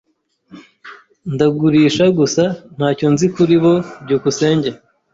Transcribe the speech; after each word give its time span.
Ndagurisha 1.33 2.05
gusa. 2.17 2.43
Ntacyo 2.75 3.07
nzi 3.13 3.27
kuri 3.35 3.55
bo. 3.63 3.73
byukusenge 4.03 4.69